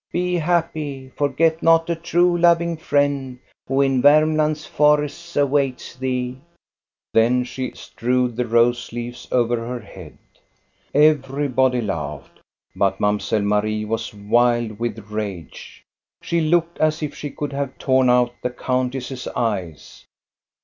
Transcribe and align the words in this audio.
Be 0.11 0.33
happy: 0.33 1.09
forget 1.09 1.61
not 1.61 1.87
a 1.87 1.95
true, 1.95 2.35
loving 2.35 2.75
friend 2.75 3.37
Who 3.67 3.81
in 3.81 4.01
Varmland^s 4.01 4.67
forests 4.67 5.35
awaits 5.35 5.95
thee 5.95 6.39
I 6.39 6.39
*' 6.39 6.39
^4^ 6.39 6.39
THE 6.39 6.39
STORY 6.41 6.55
OF 6.55 6.63
GOSTA 6.63 7.13
BE 7.13 7.13
RUNG 7.13 7.13
Then 7.13 7.43
she 7.43 7.71
strewed 7.75 8.35
the 8.35 8.47
rose 8.47 8.91
leaves 8.91 9.27
over 9.31 9.57
her 9.57 9.79
head. 9.81 10.17
Everybody 10.95 11.81
laughed; 11.81 12.39
but 12.75 12.99
Mamselle 12.99 13.43
Marie 13.43 13.85
was 13.85 14.11
wild 14.11 14.79
with 14.79 14.97
rage. 15.11 15.83
She 16.23 16.41
looked 16.41 16.79
as 16.79 17.03
if 17.03 17.13
she 17.13 17.29
could 17.29 17.53
have 17.53 17.77
torn 17.77 18.09
out 18.09 18.33
the 18.41 18.49
countess's 18.49 19.27
eyes. 19.35 20.03